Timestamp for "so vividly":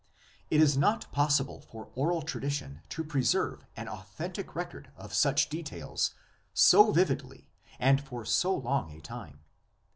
6.55-7.51